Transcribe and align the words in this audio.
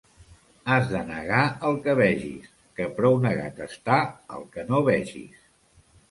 Has 0.75 0.85
de 0.91 0.99
negar 1.09 1.41
el 1.67 1.75
que 1.83 1.93
vegis, 1.99 2.47
que 2.79 2.87
prou 2.95 3.17
negat 3.25 3.61
està 3.65 3.99
el 4.39 4.47
que 4.57 4.65
no 4.71 4.81
vegis. 4.89 5.45